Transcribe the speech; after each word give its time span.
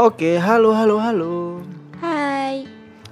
Oke, 0.00 0.40
halo 0.40 0.72
halo 0.72 0.96
halo. 0.96 1.60
Hai, 2.00 2.64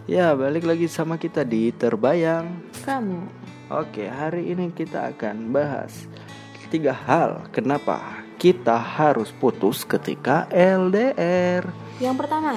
Ya, 0.09 0.33
balik 0.33 0.65
lagi 0.65 0.89
sama 0.89 1.21
kita 1.21 1.45
di 1.45 1.69
Terbayang. 1.69 2.65
kamu. 2.81 3.29
Oke, 3.69 4.09
hari 4.09 4.57
ini 4.57 4.73
kita 4.73 5.13
akan 5.13 5.53
bahas 5.53 6.09
tiga 6.73 6.97
hal 6.97 7.45
kenapa 7.53 8.25
kita 8.41 8.81
harus 8.81 9.37
putus 9.37 9.85
ketika 9.85 10.49
LDR. 10.49 11.69
Yang 12.01 12.25
pertama, 12.25 12.57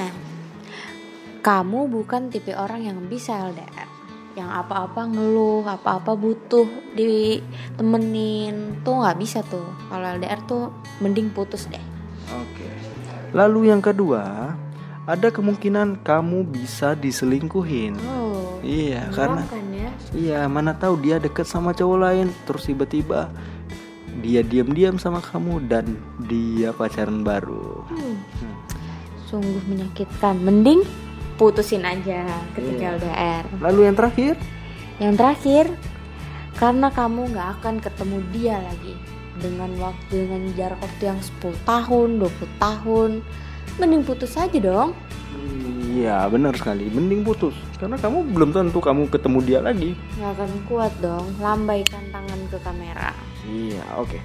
kamu 1.43 1.91
bukan 1.91 2.32
tipe 2.32 2.55
orang 2.55 2.88
yang 2.88 3.04
bisa 3.11 3.36
LDR. 3.52 3.91
Yang 4.39 4.48
apa-apa 4.48 5.11
ngeluh, 5.11 5.68
apa-apa 5.68 6.16
butuh 6.16 6.71
ditemenin, 6.95 8.79
tuh 8.79 8.95
nggak 8.95 9.20
bisa 9.20 9.43
tuh. 9.43 9.68
Kalau 9.91 10.07
LDR 10.07 10.39
tuh 10.48 10.71
mending 11.04 11.36
putus 11.36 11.68
deh. 11.68 11.84
Lalu 13.32 13.71
yang 13.71 13.79
kedua, 13.79 14.55
ada 15.07 15.27
kemungkinan 15.31 16.03
kamu 16.03 16.45
bisa 16.52 16.94
diselingkuhin. 16.94 17.95
Oh, 18.03 18.59
Iya, 18.62 19.09
karena 19.09 19.41
ya? 19.73 19.89
Iya, 20.13 20.39
mana 20.45 20.76
tahu 20.77 21.02
dia 21.02 21.17
deket 21.17 21.49
sama 21.49 21.73
cowok 21.73 21.98
lain, 21.98 22.27
terus 22.45 22.70
tiba-tiba 22.70 23.31
dia 24.22 24.44
diam-diam 24.45 24.99
sama 25.02 25.23
kamu 25.23 25.66
dan 25.66 25.98
dia 26.30 26.70
pacaran 26.75 27.23
baru. 27.25 27.88
Hmm, 27.89 28.16
sungguh 29.25 29.63
menyakitkan. 29.66 30.38
Mending 30.44 30.84
putusin 31.39 31.81
aja 31.81 32.22
Iya. 32.27 32.38
ketika 32.53 32.86
LDR. 33.02 33.44
Lalu 33.63 33.80
yang 33.89 33.95
terakhir, 33.98 34.36
Yang 35.02 35.16
terakhir, 35.17 35.66
karena 36.61 36.94
kamu 36.94 37.34
nggak 37.34 37.50
akan 37.58 37.75
ketemu 37.81 38.17
dia 38.30 38.61
lagi 38.61 38.94
dengan 39.41 39.73
waktu 39.81 40.30
dengan 40.30 40.41
jarak 40.54 40.80
waktu 40.80 41.04
yang 41.09 41.20
10 41.41 41.58
tahun, 41.66 42.09
20 42.22 42.62
tahun, 42.62 43.12
mending 43.81 44.04
putus 44.05 44.38
aja 44.38 44.58
dong. 44.62 44.94
iya 45.91 46.23
benar 46.31 46.55
sekali, 46.55 46.88
mending 46.88 47.26
putus 47.26 47.52
karena 47.76 48.00
kamu 48.00 48.31
belum 48.31 48.50
tentu 48.56 48.80
kamu 48.80 49.09
ketemu 49.12 49.39
dia 49.44 49.59
lagi. 49.59 49.92
Nggak 50.22 50.31
akan 50.38 50.52
kuat 50.69 50.94
dong, 51.03 51.28
lambaikan 51.42 52.03
tangan 52.14 52.39
ke 52.47 52.58
kamera. 52.64 53.12
Iya, 53.50 53.84
oke. 53.97 54.22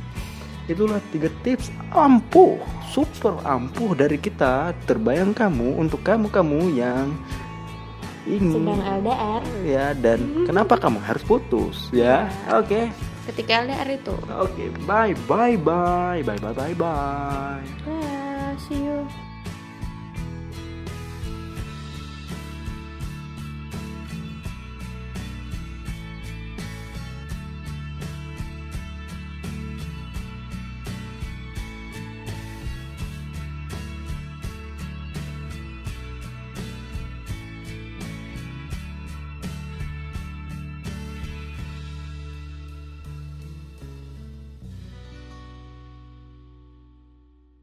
Itulah 0.67 0.99
tiga 1.15 1.31
tips 1.47 1.71
ampuh, 1.95 2.59
super 2.91 3.39
ampuh 3.47 3.95
dari 3.95 4.19
kita. 4.19 4.75
Terbayang 4.85 5.31
kamu 5.31 5.79
untuk 5.79 6.03
kamu-kamu 6.03 6.75
yang 6.75 7.15
ingin 8.27 8.67
Sedang 8.67 8.83
LDR, 8.83 9.43
ya 9.63 9.87
dan 9.95 10.19
kenapa 10.45 10.75
kamu 10.75 10.99
harus 10.99 11.23
putus 11.23 11.89
ya? 11.95 12.27
Oke. 12.51 12.91
Ketika 13.33 13.67
LDR 13.67 13.89
itu. 13.99 14.15
Oke, 14.39 14.65
bye 14.87 15.15
bye 15.27 15.57
bye 15.59 16.23
bye 16.23 16.39
bye 16.39 16.55
bye 16.55 16.75
bye. 16.75 16.75
Bye. 16.75 17.96